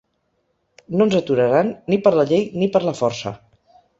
No 1.01 1.05
ens 1.09 1.17
aturaran, 1.19 1.69
ni 1.93 2.01
per 2.07 2.13
la 2.19 2.25
llei 2.31 2.47
ni 2.63 2.73
per 2.77 2.83
la 2.89 2.97
força! 3.05 3.37